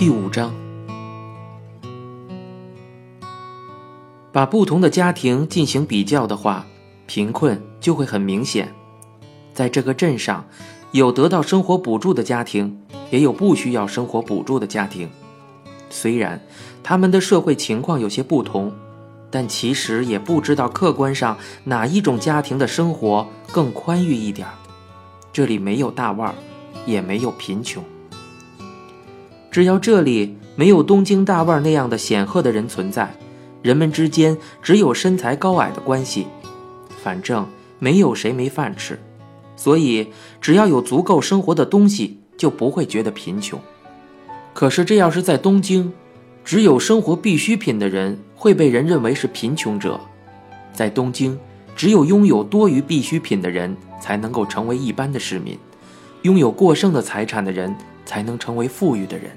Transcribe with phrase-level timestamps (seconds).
[0.00, 0.50] 第五章，
[4.32, 6.64] 把不同的家庭进行比较的话，
[7.06, 8.72] 贫困就会很明显。
[9.52, 10.46] 在这个镇上，
[10.92, 15.06] 有得到生活补助的家庭，也有不需要生活补助的家庭。
[15.90, 16.40] 虽然
[16.82, 18.72] 他们的社会情况有些不同，
[19.30, 24.48] 但其实也不知道客观上哪一种家庭的生活更宽裕一点
[25.30, 26.34] 这里没有大腕儿，
[26.86, 27.84] 也没有贫穷。
[29.50, 33.12] 只要这里没有东京大腕那样的显赫的人存在，
[33.62, 36.26] 人们之间只有身材高矮的关系。
[37.02, 37.46] 反正
[37.78, 38.98] 没有谁没饭吃，
[39.56, 40.08] 所以
[40.40, 43.58] 只要有足够生活的东西，就不会觉得贫穷。
[44.52, 45.92] 可是这要是在东京，
[46.44, 49.98] 只有生活必需品的人会被人认为是贫穷者。
[50.72, 51.38] 在东京，
[51.74, 55.58] 只有拥有多余必需品的人才能够成为一般的市民，
[56.22, 57.74] 拥有过剩的财产的人
[58.04, 59.30] 才能成为富裕的人。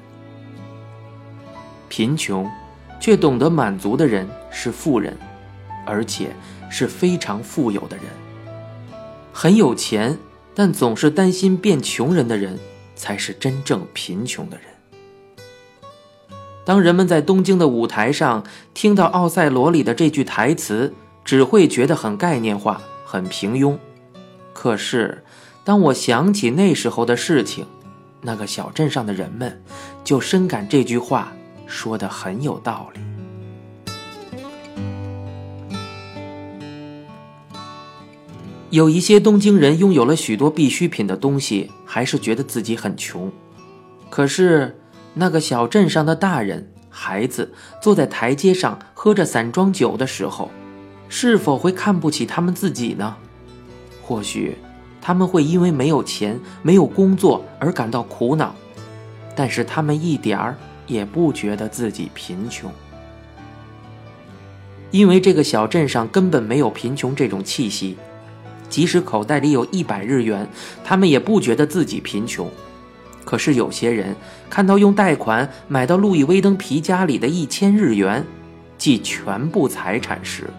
[1.95, 2.49] 贫穷，
[2.99, 5.15] 却懂得满足的人是富人，
[5.85, 6.35] 而且
[6.67, 8.05] 是非常富有的人。
[9.31, 10.17] 很有钱，
[10.55, 12.57] 但总是担心变穷人的人，
[12.95, 14.65] 才是真正贫穷的人。
[16.65, 23.77] 当人们在东京的舞台上听到《奥赛罗》里的这句台词，只会觉得很概念化、很平庸。
[24.51, 25.23] 可是，
[25.63, 27.67] 当我想起那时候的事情，
[28.21, 29.61] 那个小镇上的人们，
[30.03, 31.31] 就深感这句话。
[31.65, 32.99] 说的很有道理。
[38.69, 43.31] 有一些东京人拥有了许多必需品的东西，还是觉得自己很穷。
[44.09, 44.79] 可是
[45.13, 50.49] 那个小镇上的大人、孩子坐在台阶上喝着散装酒的时候，
[51.07, 53.15] 是否会看不起他们自己呢？
[54.01, 54.57] 或许
[54.99, 58.55] 他们会因为没有钱、没有工作而感到苦恼，
[59.35, 60.57] 但是他们一点儿。
[60.87, 62.71] 也不觉得自己贫穷，
[64.91, 67.97] 因为这个小镇上根本没有贫穷这种气息。
[68.69, 70.47] 即使口袋里有一百日元，
[70.83, 72.49] 他们也不觉得自己贫穷。
[73.23, 74.15] 可是有些人
[74.49, 78.25] 看到用贷款买到路易威登皮夹里的一千日元，
[78.77, 80.49] 即全部财产时，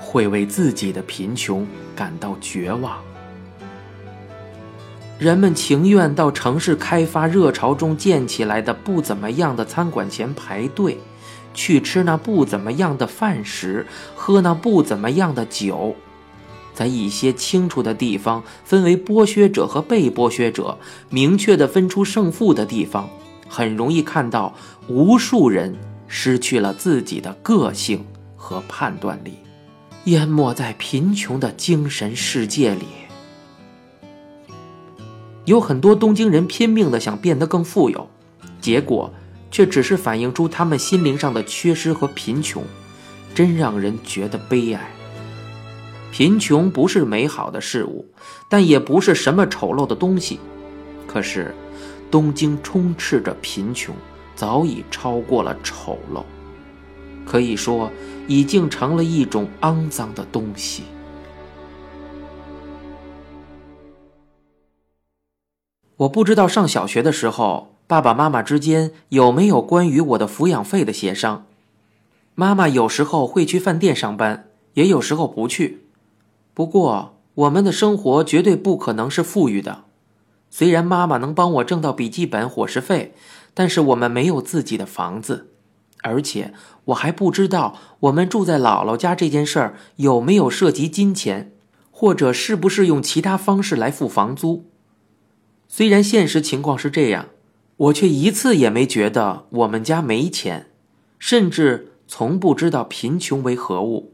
[0.00, 2.98] 会为自己的贫穷感到绝望。
[5.20, 10.96] 人们情愿到城市开发热潮中建起来的不怎么样的餐馆前排队，
[11.52, 15.94] 去吃那不怎么样的饭食，喝那不怎么样的酒。
[16.72, 20.78] 在一些清楚的地方，分为剥削者和被剥削者，
[21.10, 23.06] 明确的分出胜负的地方，
[23.46, 24.54] 很容易看到
[24.88, 25.76] 无数人
[26.08, 28.06] 失去了自己的个性
[28.36, 29.34] 和判断力，
[30.04, 32.86] 淹没在贫穷的精神世界里。
[35.44, 38.08] 有很多东京人拼命的想变得更富有，
[38.60, 39.12] 结果
[39.50, 42.62] 却只是反映出他们心灵上的缺失和贫穷，
[43.34, 44.90] 真让人觉得悲哀。
[46.12, 48.06] 贫穷不是美好的事物，
[48.48, 50.38] 但也不是什么丑陋的东西。
[51.06, 51.54] 可是，
[52.10, 53.94] 东京充斥着贫穷，
[54.34, 56.22] 早已超过了丑陋，
[57.24, 57.90] 可以说
[58.28, 60.84] 已经成了一种肮脏的东西。
[66.00, 71.44] 我不知道上小学的时候，爸爸妈妈之间有没有关于我的抚养费的协商。
[72.34, 75.84] 妈妈有时候会去饭店上班，也有时候不去。
[76.54, 79.84] 不过，我们的生活绝对不可能是富裕的。
[80.48, 83.12] 虽然妈妈能帮我挣到笔记本、伙食费，
[83.52, 85.50] 但是我们没有自己的房子，
[86.02, 86.54] 而且
[86.86, 91.52] 我还不知道我们住在姥姥家这件事儿有没有涉及金钱，
[91.90, 94.64] 或者是不是用其他方式来付房租。
[95.72, 97.28] 虽然现实情况是这样，
[97.76, 100.66] 我却一次也没觉得我们家没钱，
[101.16, 104.12] 甚至从不知道贫穷为何物。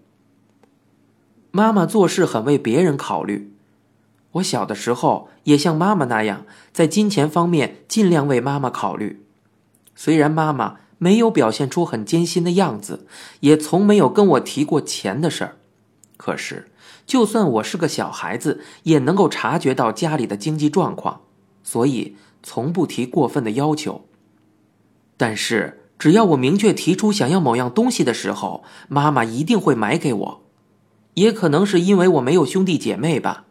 [1.50, 3.54] 妈妈做事很为别人考虑，
[4.32, 6.44] 我小的时候也像妈妈那样，
[6.74, 9.24] 在金钱方面尽量为妈妈考虑。
[9.94, 13.06] 虽然妈妈没有表现出很艰辛的样子，
[13.40, 15.56] 也从没有跟我提过钱的事儿，
[16.18, 16.70] 可是
[17.06, 21.22] 就算我是个小孩子，也能够察觉到家里的经济状况。
[21.66, 22.14] 所以
[22.44, 24.06] 从不提过分的要求，
[25.16, 30.42] 但是只要我明确提出想要某样东西的时候，妈妈一定会买给我。
[31.14, 33.46] 也可能是因为我没有兄弟姐妹吧。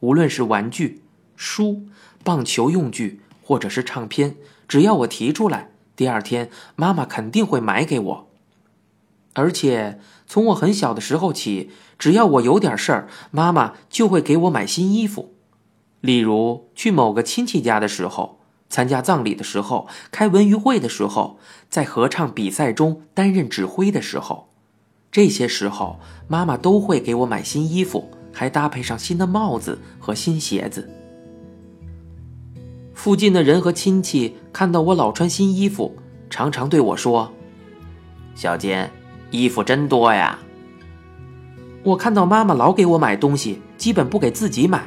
[0.00, 1.02] 无论是玩具、
[1.36, 1.82] 书、
[2.24, 4.36] 棒球用具，或者是唱片，
[4.66, 8.30] 只要我提出来，第二天妈妈肯定会买给我。
[9.34, 11.68] 而且从我很小的时候起，
[11.98, 15.34] 只要我有点事儿，妈妈就会给我买新衣服。
[16.00, 21.38] 例如去某个亲戚家的时候，参加葬礼的时候，开文娱会的时候，
[21.68, 24.48] 在合唱比赛中担任指挥的时候，
[25.10, 30.88] 这些时候，妈妈都会给我买新衣服，还搭配上新的帽子和新鞋子。
[32.94, 35.96] 附近的人和亲戚看到我老穿新衣服，
[36.28, 37.32] 常常对我说
[38.34, 38.90] ：“小坚，
[39.30, 40.38] 衣服真多呀。”
[41.82, 44.84] 我看到妈妈老给我买东西，基本不给自己买。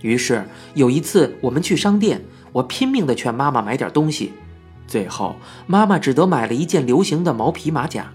[0.00, 2.22] 于是有一次我们去商店，
[2.52, 4.32] 我拼命的劝妈妈买点东西，
[4.86, 5.36] 最后
[5.66, 8.12] 妈妈只得买了一件流行的毛皮马甲。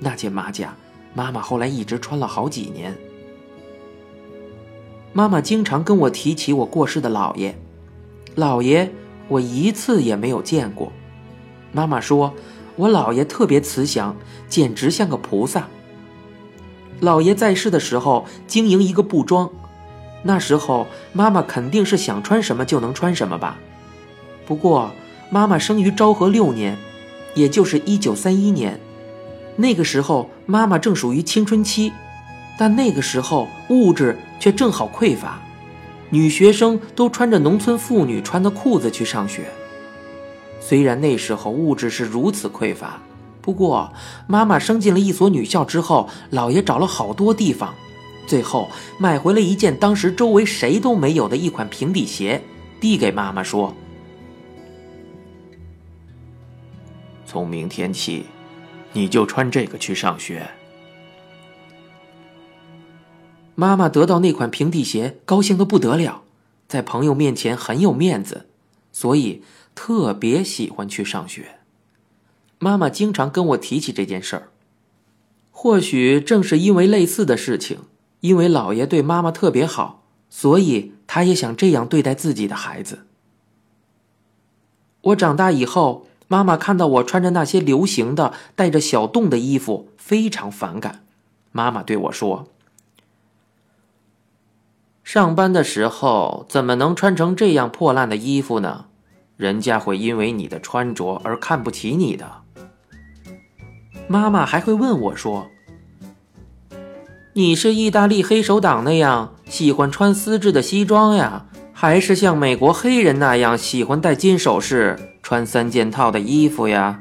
[0.00, 0.74] 那件马甲，
[1.14, 2.96] 妈妈后来一直穿了好几年。
[5.12, 7.54] 妈妈经常跟我提起我过世的姥爷，
[8.34, 8.90] 姥爷
[9.28, 10.90] 我一次也没有见过。
[11.70, 12.32] 妈妈说，
[12.76, 14.16] 我姥爷特别慈祥，
[14.48, 15.68] 简直像个菩萨。
[17.02, 19.50] 姥爷在世的时候经营一个布庄。
[20.22, 23.58] 那时候，妈妈肯定是想穿什么就能穿什么吧。
[24.46, 24.92] 不过，
[25.30, 26.76] 妈妈生于昭和六年，
[27.34, 28.78] 也就是一九三一年。
[29.56, 31.92] 那个时候，妈妈正属于青春期，
[32.58, 35.40] 但那个时候物质却正好匮乏，
[36.10, 39.46] 女学生都穿着农村妇女穿的裤子去上学。
[40.60, 43.00] 虽然那时候物质是如此匮乏，
[43.40, 43.92] 不过
[44.26, 47.74] 妈妈升进了一所女校之后，姥爷找了好多地方。
[48.26, 52.40] 最后买回了一件当时周围谁都没有的一款平底鞋，
[52.80, 53.74] 递给妈妈说
[57.26, 58.26] ：“从明天起，
[58.92, 60.48] 你就穿这个去上学。”
[63.54, 66.22] 妈妈得到那款平底鞋，高兴的不得了，
[66.66, 68.46] 在朋友面前很有面子，
[68.92, 69.42] 所以
[69.74, 71.58] 特别喜欢去上学。
[72.58, 74.48] 妈妈经常跟我提起这件事儿，
[75.50, 77.80] 或许正是因为类似的事情。
[78.22, 83.06] 因为姥爷对妈妈特别好，所以他也想这样对待自己的孩子。
[85.00, 91.04] 我长大以后，妈妈看到我穿着那些流行的带着小洞的衣服，非常反感。
[91.50, 92.46] 妈妈对我说
[95.02, 98.84] ：“上班的时候怎么能穿成这样破烂的衣服呢？
[99.36, 102.42] 人家会因为你的穿着而看不起你的。”
[104.06, 105.48] 妈妈还会问我说。
[107.34, 117.00] 你是意大利黑手党那样喜欢穿丝质的西装呀，还是像美国黑人那样喜欢戴金首饰、穿三件套的衣服呀？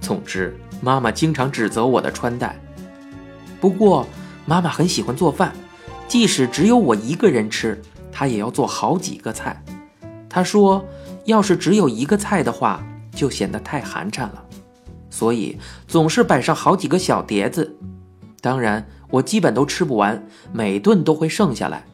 [0.00, 2.56] 总之，妈妈经常指责我的穿戴。
[3.60, 4.06] 不过，
[4.46, 5.52] 妈妈很喜欢做饭，
[6.06, 7.82] 即使只有我一个人吃，
[8.12, 9.60] 她也要做好几个菜。
[10.30, 10.84] 她说，
[11.24, 12.80] 要是只有一个菜的话，
[13.12, 14.43] 就显得太寒碜了。
[15.14, 15.56] 所以
[15.86, 17.76] 总是摆上好几个小碟子，
[18.40, 21.84] 当然我基本都吃不完，每顿都会剩下来。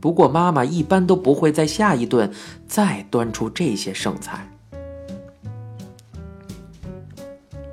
[0.00, 2.30] 不过妈妈一般都不会在下一顿
[2.68, 4.48] 再端出这些剩菜。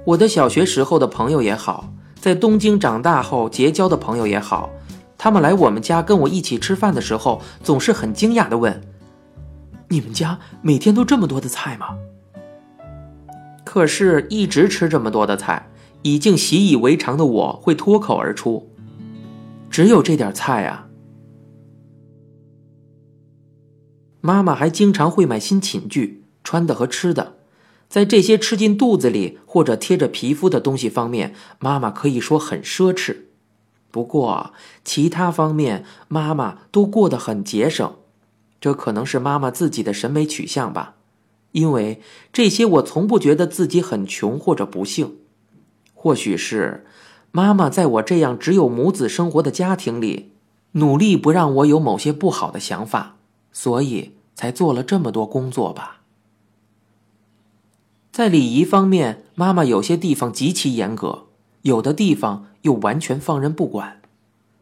[0.05, 4.71] 我的小学时候的朋友也好，在东京长大后结交的朋友也好，
[5.19, 8.81] 他们来我们家跟我一起吃饭的时候，总是很惊讶的问
[9.89, 11.89] ：“你们家每天都这么多的菜吗？”
[13.71, 15.69] 可是，一直吃这么多的菜，
[16.01, 18.67] 已经习以为常的我会脱口而出
[19.69, 20.87] ：“只有这点菜啊。”
[24.21, 27.35] 妈妈还经常会买新寝具、穿的和吃的，
[27.87, 33.17] 在这些吃进肚子里或者贴着皮肤的东西方面，妈妈可以说很奢侈。
[33.91, 34.51] 不过，
[34.83, 37.97] 其他方面妈妈都过得很节省，
[38.59, 40.95] 这可能是妈妈自己的审美取向吧。
[41.51, 42.01] 因为
[42.31, 45.15] 这些，我从不觉得自己很穷或者不幸。
[45.93, 46.85] 或许是
[47.31, 50.31] 妈妈在我这样只有母子生活的家庭里，
[50.73, 53.17] 努力不让我有某些不好的想法，
[53.51, 56.01] 所以才做了这么多工作吧。
[58.11, 61.25] 在礼仪方面，妈妈有些地方极其严格，
[61.63, 64.01] 有的地方又完全放任不管。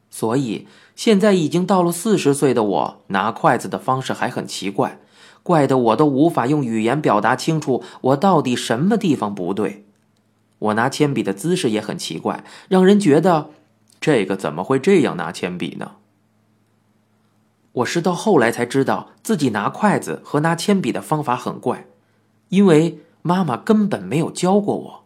[0.09, 4.99] 所以现在已经到了四十岁的我，拿筷子的方式还很奇怪。
[5.47, 9.85] 怪得我都无法用语言表达清楚我到底什么地方不对。
[10.59, 13.51] 我拿铅笔的姿势也很奇怪，让人觉得
[14.01, 15.91] 这个怎么会这样拿铅笔呢？
[17.71, 21.87] 我是到后来才知道自己拿筷子和拿铅笔的方法很怪，
[22.49, 25.05] 因为妈妈根本没有教过我。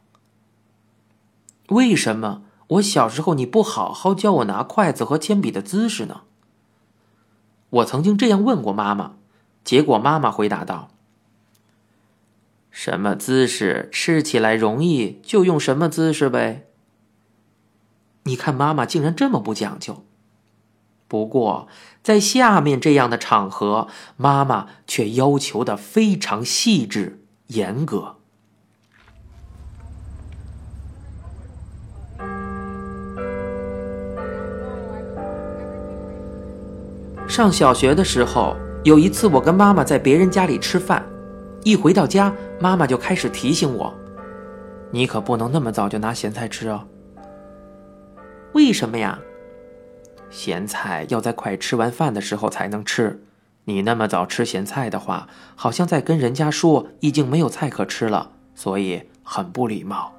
[1.67, 6.21] 为什么我小时候你不好好教我拿筷子和铅笔的姿势呢？
[7.69, 9.15] 我曾经这样问过妈妈。
[9.63, 10.89] 结果妈妈回答道
[12.72, 16.68] ：“什么姿势吃起来容易，就用什么姿势呗。”
[18.24, 20.06] 你看妈妈竟然这么不讲究。
[21.08, 21.68] 不过，
[22.01, 28.15] 在下面这样的场合，妈妈却要求的非常细致严格。
[37.27, 41.05] 上小学的时候，有一次我跟妈妈在别人家里吃饭，
[41.63, 43.93] 一回到家，妈妈就开始提醒我
[44.89, 46.88] ：“你可不能那么早就拿咸菜吃哦。”
[48.53, 49.19] 为什么呀？
[50.31, 53.23] 咸菜要在快吃完饭的时候才能吃，
[53.65, 60.13] 你那么早吃咸菜的话，好像在跟人家说已经没有菜可吃了，所以很不礼貌。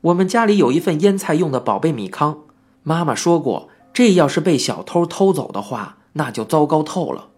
[0.00, 2.38] 我们家里有一份腌菜用的宝贝米糠，
[2.82, 3.68] 妈妈说过。
[3.92, 7.28] 这要是被小偷偷走的话，那就糟糕透了。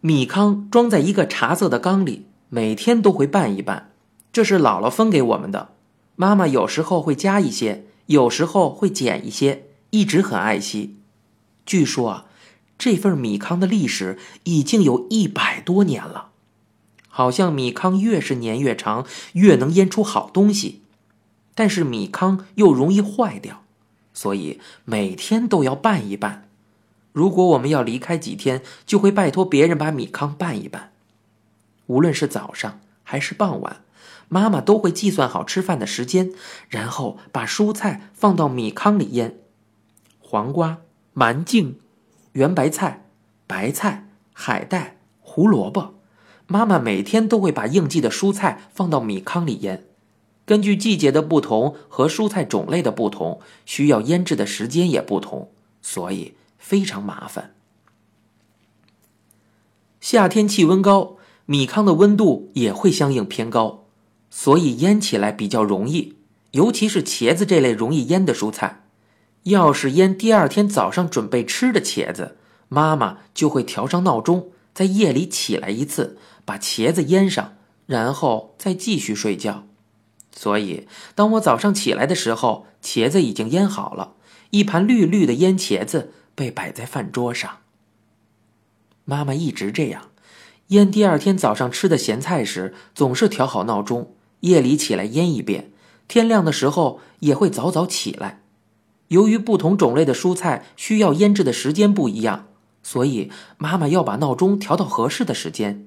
[0.00, 3.90] 米糠装在一个茶色的缸里，每天都会拌一拌。
[4.32, 5.70] 这是姥姥分给我们的，
[6.16, 10.96] 妈妈有时候会加一些，有时候会减一些，一直很爱惜。
[11.66, 12.26] 据说啊，
[12.78, 16.28] 这份米糠的历史已经有一百多年了。
[17.08, 20.82] 好像米糠越是年越长，越能腌出好东西，
[21.54, 23.64] 但是米糠又容易坏掉。
[24.14, 26.47] 所以每天都要拌一拌。
[27.12, 30.92] 如果我们要离开几天，就会拜托别人把米糠拌一拌。
[31.86, 33.82] 无论是早上还是傍晚，
[34.28, 36.32] 妈妈都会计算好吃饭的时间，
[36.68, 39.38] 然后把蔬菜放到米糠里腌。
[40.20, 40.78] 黄瓜、
[41.14, 41.80] 蛮茎、
[42.32, 43.06] 圆白菜、
[43.46, 45.94] 白菜、海带、胡萝卜，
[46.46, 49.84] 妈妈每天都会把应季的蔬菜放到米糠里腌。
[50.44, 55.50] 根据季节的不同和蔬菜种类的不同，需要腌制的时间也不同，
[55.82, 57.54] 所以非常麻烦。
[60.00, 63.86] 夏天气温高，米糠的温度也会相应偏高，
[64.30, 66.14] 所以腌起来比较容易，
[66.52, 68.84] 尤其是茄子这类容易腌的蔬菜。
[69.44, 72.36] 要是腌第二天早上准备吃的茄子，
[72.68, 79.66] 妈妈就会调上闹钟，在夜里起来一次，把茄子腌上，然后再继续睡觉。
[80.34, 84.14] 所以，当我早上起来的时候，茄子已经腌好了，
[84.50, 87.58] 一盘绿绿的腌茄子被摆在饭桌上。
[89.04, 90.10] 妈妈一直这样，
[90.68, 95.72] 腌第二天早上吃的咸菜时，总是调好闹钟，夜里起来腌一遍，
[96.06, 98.42] 天亮的时候也会早早起来。
[99.08, 102.46] 由于不同种类的蔬菜需要腌制的时间不一样，
[102.84, 105.86] 所以妈妈要把闹钟调到合适的时间。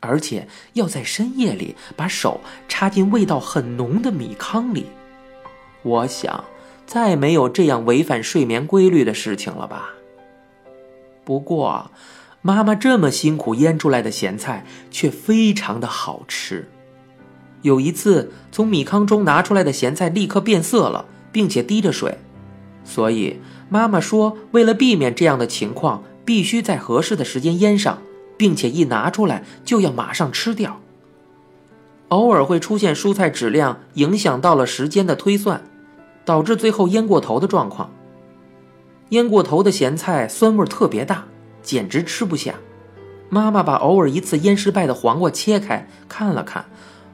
[0.00, 4.86] 而且要在深夜里把手插进味道很浓的米糠里，
[5.82, 6.44] 我想
[6.88, 9.90] 再没有这样违反睡眠规律的事情了吧。
[11.22, 11.90] 不过，
[12.42, 16.68] 妈妈这么辛苦腌出来的咸菜却非常的好吃。
[17.62, 22.16] 有一次，从米糠中拿出来的咸菜立刻变色了，并且滴着水，
[22.82, 27.98] 所以妈妈说，为了避免这样的情况，必须在合适的时间腌上。
[28.38, 30.80] 并且一拿出来就要马上吃掉。
[32.10, 35.67] 偶尔会出现蔬菜质量影响到了时间的推算，
[36.28, 37.90] 导致最后腌过头的状况。
[39.08, 41.24] 腌过头的咸菜酸味特别大，
[41.62, 42.54] 简直吃不下。
[43.30, 46.66] 妈妈把偶尔一次腌失败的黄瓜切开看了看，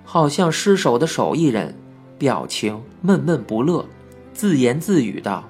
[0.04, 1.78] 好像失手的手艺人，
[2.18, 3.87] 表情闷闷不乐，
[4.33, 5.44] 自言自语道：“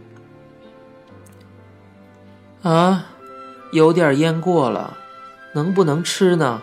[2.61, 3.07] 啊，
[3.73, 4.99] 有点腌过了。”
[5.57, 6.61] 能不能吃呢？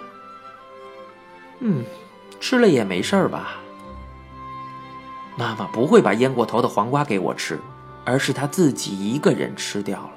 [1.62, 1.84] 嗯，
[2.40, 3.61] 吃了也没事儿吧。
[5.36, 7.60] 妈妈不会把腌过头的黄瓜给我吃，
[8.06, 10.12] 而是她自己一个人吃掉了。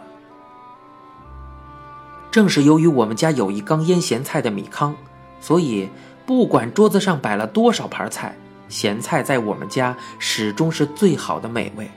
[2.31, 4.95] 正是由于我们家有一缸腌咸菜的米糠，
[5.41, 5.89] 所以
[6.27, 8.35] 不管桌子上摆了多少盘菜，
[8.69, 11.91] 咸菜在我们家始终是最好的美味。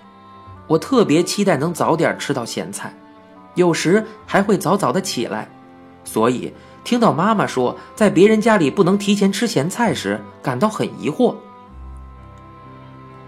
[0.67, 2.93] 我特别期待能早点吃到咸菜，
[3.55, 5.49] 有时还会早早的起来，
[6.03, 6.53] 所以。
[6.83, 11.35] 听到妈妈说在别人家里不能提前吃咸菜时，感到很疑惑。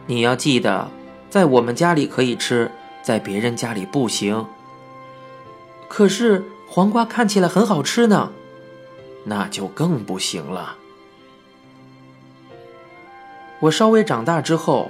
[0.10, 0.90] 你要记得，
[1.30, 2.72] 在我们家里可以吃，
[3.04, 4.44] 在别人家里不行。
[5.88, 8.32] 可是黄瓜看起来很好吃呢，
[9.26, 10.78] 那就更不行了。
[13.60, 14.90] 我稍微长大之后，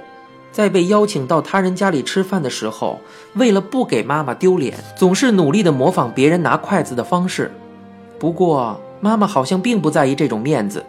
[0.52, 2.98] 在被邀请到他人家里吃饭的时候，
[3.34, 7.52] 为了不给妈妈丢脸，总是努力的模仿别人拿筷子的方式。
[8.18, 10.82] 不过，妈妈好像并不在意这种面子。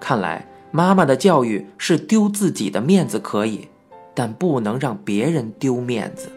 [0.00, 3.68] 看来，妈妈的教育是丢自己的面子可以，
[4.14, 6.30] 但不能让别人丢面子。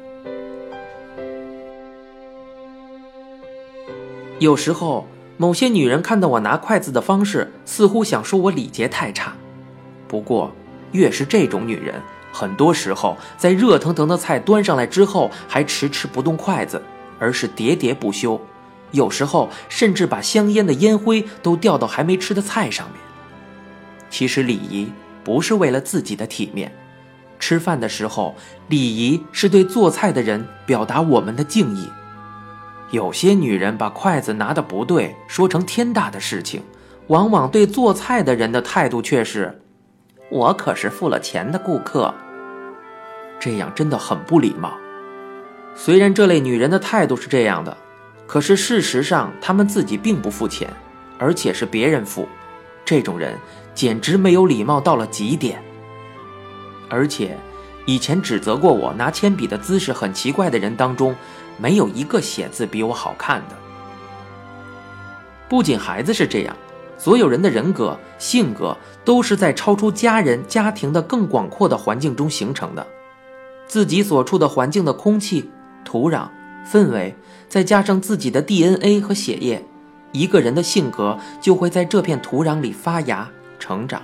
[4.40, 5.06] 有时候，
[5.38, 9.34] 某些女人看到我拿筷子的方式，似乎想说我礼节太差。
[10.08, 10.52] 不过，
[10.94, 16.82] 越是这种女人，很多时候，在热腾腾的菜端上来之后，还迟迟不动筷子，
[17.20, 18.40] 而是喋喋不休。
[18.92, 23.11] 有时候甚至把香烟的烟灰都掉到还没吃的菜上面。
[24.12, 24.92] 其实礼仪
[25.24, 26.72] 不是为了自己的体面，
[27.40, 28.36] 吃饭的时候，
[28.68, 31.90] 礼仪是对做菜的人表达我们的敬意。
[32.92, 36.62] 有些女人把筷子拿的不对，说成天大的事情，
[37.08, 39.62] 往往对做菜的人的态度却是
[40.30, 42.14] ：“我可是付了钱的顾客。”
[43.40, 44.74] 这样真的很不礼貌。
[45.74, 47.76] 虽然这类女人的态度是这样的。
[48.28, 50.70] 可是事实上，她们自己并不付钱，
[51.20, 52.30] 而且是别人付。
[52.86, 53.38] 这种人
[53.82, 55.60] 简直没有礼貌到了极点。
[56.88, 57.36] 而且，
[57.88, 61.16] 以前指责过我拿铅笔的姿势很奇怪的人当中，
[61.58, 63.56] 没有一个写字比我好看的。
[65.50, 66.56] 不仅孩子是这样，
[66.96, 72.86] 所有人的人格、性格都是在超出家人、家庭的更广阔的环境中形成的。
[73.66, 75.50] 自己所处的环境的空气、
[75.84, 76.28] 土壤。
[76.72, 77.16] 氛围，
[77.50, 79.66] 再加上自己的 DNA 和血液，
[80.12, 83.28] 一个人的性格就会在这片土壤里发芽
[83.62, 84.02] 成长。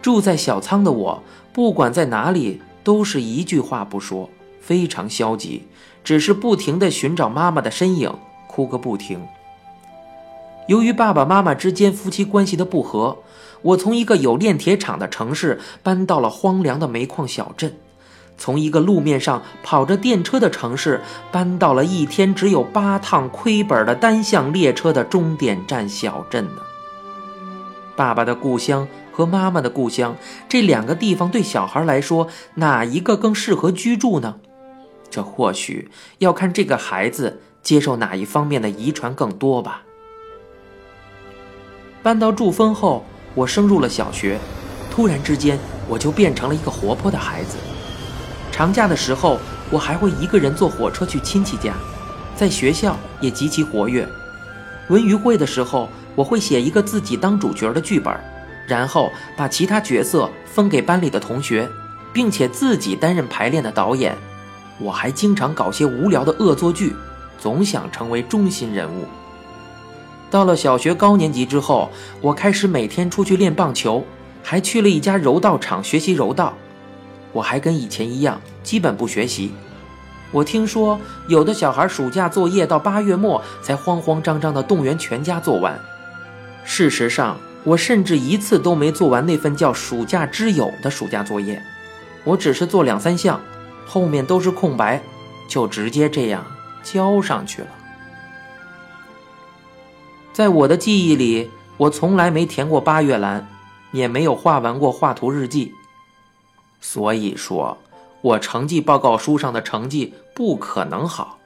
[0.00, 4.30] 住在小仓的我，不管在哪里，都是一句话不说，
[4.60, 5.66] 非常消极，
[6.02, 8.12] 只是不停地寻找妈妈的身影，
[8.46, 9.20] 哭个不停。
[10.68, 13.18] 由于爸爸妈妈之间夫妻关系的不和，
[13.62, 17.76] 我从一个有炼铁厂的城市搬到了荒凉的煤矿小镇。
[18.38, 21.00] 从一个路面上跑着电车的城市，
[21.32, 26.65] 搬到了一天只有八趟亏本的单向列车的终点站小镇呢。
[27.96, 30.16] 爸爸的故乡和妈妈的故乡
[30.48, 34.36] 这两个地方，对小孩来说，哪一个更适合居住呢？
[35.08, 39.82] 这或许要看这个孩子接受哪一方面的遗传更多吧。
[42.02, 44.38] 搬到筑丰后，我升入了小学，
[44.90, 47.56] 突然之间，我就变成了一个活泼的孩子。
[48.52, 49.38] 长假的时候，
[49.70, 51.74] 我还会一个人坐火车去亲戚家，
[52.36, 54.06] 在学校也极其活跃。
[54.88, 58.12] 文娱会的时候，我会写一个自己当主角的剧本，
[58.66, 61.68] 然后把其他角色分给班里的同学，
[62.12, 64.16] 并且自己担任排练的导演。
[64.78, 66.96] 我还经常搞些无聊的恶作剧，
[67.38, 69.04] 总想成为中心人物。
[70.30, 74.04] 到了小学高年级之后，我开始每天出去练棒球，
[74.42, 76.54] 还去了一家柔道场学习柔道。
[77.32, 79.52] 我还跟以前一样，基本不学习。
[80.32, 85.78] 我听说有的小孩暑假作业到八月末才慌慌张张的动员全家做完。
[86.68, 91.62] 事实上，我甚至一次都没做完那份叫“暑假之友”的暑假作业。
[92.24, 93.40] 我只是做两三项，
[93.86, 95.00] 后面都是空白，
[95.48, 96.44] 就直接这样
[96.82, 97.68] 交上去了。
[100.32, 103.46] 在我的记忆里，我从来没填过八月栏，
[103.92, 105.72] 也没有画完过画图日记。
[106.80, 107.78] 所以说，
[108.20, 111.38] 我成绩报告书上的成绩不可能好。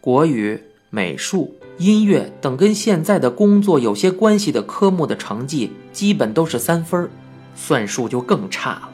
[0.00, 7.08] 国语、美术、音乐等跟现在的工作有些关系的科目的成绩基本都是三分
[7.54, 8.90] 算术就更差了。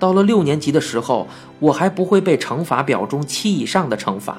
[0.00, 1.28] 到了六年级的时候，
[1.60, 4.38] 我还不会背乘法表中七以上的乘法。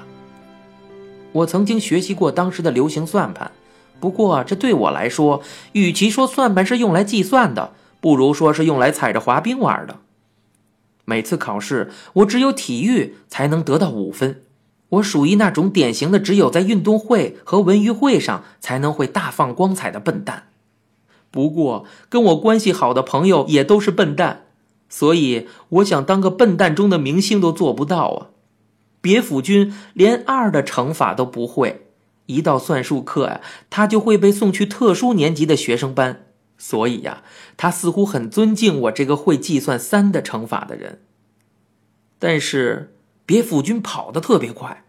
[1.31, 3.49] 我曾经学习过当时的流行算盘，
[4.01, 9.99] 不过这对我来说，与其说算盘是用来计算的，不如说是用来踩着滑冰玩的。
[11.05, 14.43] 每次考试，我只有体育才能得到五分。
[14.89, 20.49] 我属于那种典型的只有在运动会和文娱会上才能会大放光彩的笨蛋。
[21.31, 24.47] 不过，跟我关系好的朋友也都是笨蛋，
[24.89, 28.29] 所以我想当个笨蛋中的明星都做不到啊。
[28.99, 31.85] 别府君连二的乘法都不会，
[32.25, 36.25] 一到算术课呀，他就会被送去特殊年级的学生班。
[36.57, 37.23] 所以呀，
[37.55, 40.99] 他似乎很尊敬我这个会计算三的乘法的人。
[42.17, 42.95] 但是
[43.29, 44.83] 别府君跑得特别快，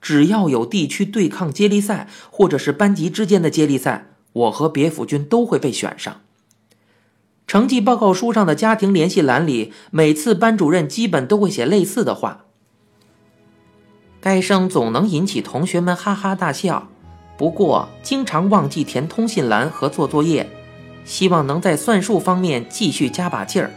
[0.00, 6.20] 只要有地区对抗接力赛或者是班级之间的接力赛，我和别府君都会被选上。
[7.48, 12.44] 成绩报告书上的家庭联系栏里，每次班主任基本都会写类似的话。
[14.20, 16.86] 该生总能引起同学们哈哈大笑，
[17.36, 20.48] 不过经常忘记填通信栏和做作业。
[21.04, 23.72] 希望能在算术方面继续加把劲儿。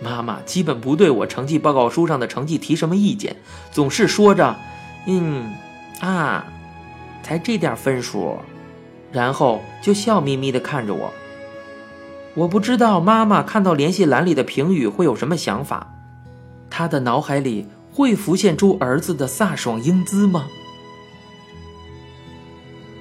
[0.00, 3.36] 妈妈基本不对我成绩报告书上的成绩提什么意见，
[3.72, 4.56] 总是说着
[5.08, 5.54] “嗯
[6.00, 6.44] 啊，
[7.22, 8.38] 才这点分数”，
[9.10, 11.12] 然后就笑眯眯地看着我。
[12.34, 15.94] 我不知道妈妈看到联系栏里的评语会有什么想法，
[16.68, 20.46] 她的脑海里会浮现出儿子的飒爽英姿吗？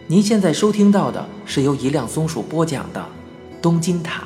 [0.08, 3.02] 您现在收听到的是由一辆松鼠播讲的
[3.62, 4.22] 《东京塔》。